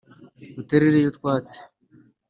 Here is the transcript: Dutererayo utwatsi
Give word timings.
Dutererayo 0.55 1.07
utwatsi 1.09 1.57